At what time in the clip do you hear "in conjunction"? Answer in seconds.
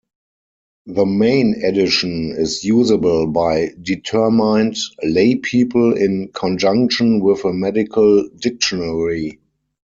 5.95-7.19